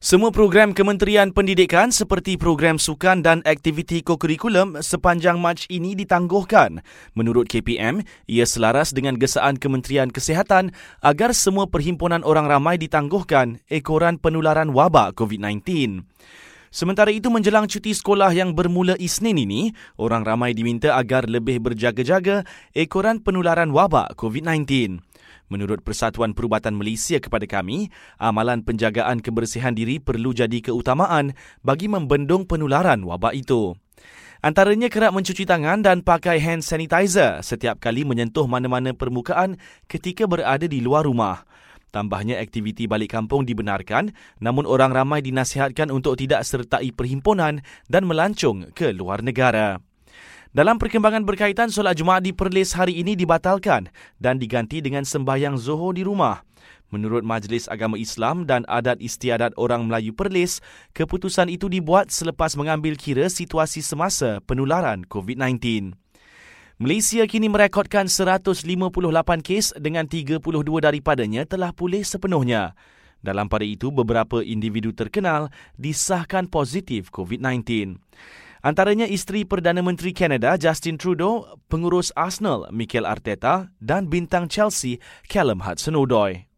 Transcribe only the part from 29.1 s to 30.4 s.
kebersihan diri perlu